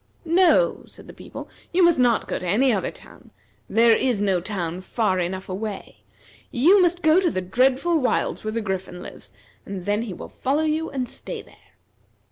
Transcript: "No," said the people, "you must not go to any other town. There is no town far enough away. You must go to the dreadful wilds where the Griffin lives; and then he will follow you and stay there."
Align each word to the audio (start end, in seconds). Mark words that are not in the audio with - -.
"No," 0.25 0.83
said 0.87 1.05
the 1.05 1.13
people, 1.13 1.47
"you 1.71 1.83
must 1.83 1.99
not 1.99 2.27
go 2.27 2.39
to 2.39 2.47
any 2.47 2.73
other 2.73 2.89
town. 2.89 3.29
There 3.69 3.95
is 3.95 4.19
no 4.19 4.41
town 4.41 4.81
far 4.81 5.19
enough 5.19 5.47
away. 5.47 5.97
You 6.49 6.81
must 6.81 7.03
go 7.03 7.19
to 7.21 7.29
the 7.29 7.39
dreadful 7.39 7.99
wilds 7.99 8.43
where 8.43 8.51
the 8.53 8.61
Griffin 8.61 9.03
lives; 9.03 9.31
and 9.63 9.85
then 9.85 10.01
he 10.01 10.13
will 10.15 10.29
follow 10.41 10.63
you 10.63 10.89
and 10.89 11.07
stay 11.07 11.43
there." 11.43 11.75